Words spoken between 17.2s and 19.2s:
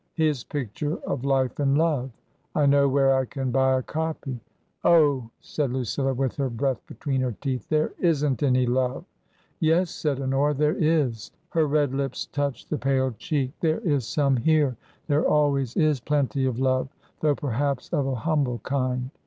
perhaps of a humble kind.